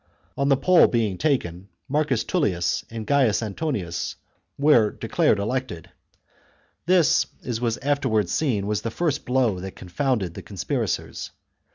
[0.01, 0.03] ^
[0.35, 3.45] On the poll being taken, Marcus Tullius and Gaius chap.
[3.49, 4.15] Antonius
[4.57, 5.91] were declared elected.
[6.87, 11.29] This, as was after wards seen, was the first blow that confounded the conspirators.